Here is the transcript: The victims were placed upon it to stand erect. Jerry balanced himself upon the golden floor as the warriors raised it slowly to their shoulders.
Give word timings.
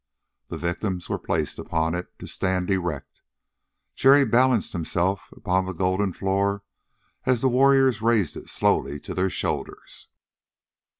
The 0.47 0.57
victims 0.57 1.09
were 1.09 1.19
placed 1.19 1.59
upon 1.59 1.93
it 1.93 2.17
to 2.17 2.25
stand 2.25 2.71
erect. 2.71 3.21
Jerry 3.93 4.25
balanced 4.25 4.73
himself 4.73 5.31
upon 5.31 5.67
the 5.67 5.73
golden 5.73 6.11
floor 6.11 6.63
as 7.27 7.41
the 7.41 7.49
warriors 7.49 8.01
raised 8.01 8.35
it 8.35 8.49
slowly 8.49 8.99
to 8.99 9.13
their 9.13 9.29
shoulders. 9.29 10.07